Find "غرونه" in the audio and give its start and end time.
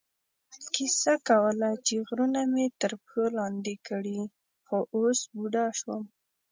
2.07-2.41